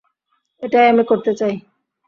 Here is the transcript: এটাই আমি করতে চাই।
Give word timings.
এটাই 0.63 0.85
আমি 0.89 1.03
করতে 1.03 1.31
চাই। 1.35 1.53